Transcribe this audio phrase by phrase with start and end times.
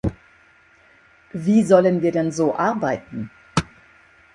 [1.31, 3.29] Wie sollen wir denn so arbeiten?